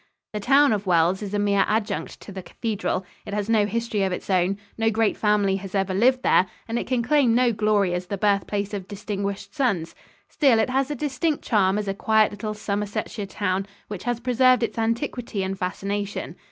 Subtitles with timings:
[0.33, 3.05] The town of Wells is a mere adjunct to the cathedral.
[3.23, 6.79] It has no history of its own; no great family has ever lived there; and
[6.79, 9.93] it can claim no glory as the birthplace of distinguished sons.
[10.27, 14.63] Still it has a distinct charm as a quiet little Somersetshire town which has preserved
[14.63, 16.35] its antiquity and fascination.